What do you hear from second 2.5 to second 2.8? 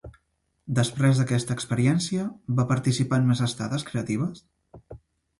va